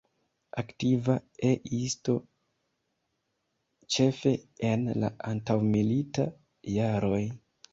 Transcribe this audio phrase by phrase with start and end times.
[0.59, 1.17] Aktiva
[1.49, 2.15] E-isto
[3.97, 4.33] ĉefe
[4.71, 6.27] en la antaŭmilitaj
[6.79, 7.25] jaroj.